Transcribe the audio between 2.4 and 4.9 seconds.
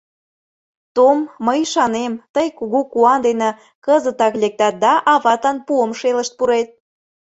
кугу куан дене кызытак лектат